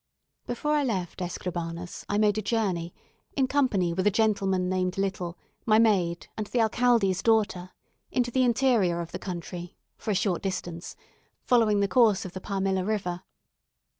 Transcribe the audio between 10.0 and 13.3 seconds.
a short distance, following the course of the Palmilla river.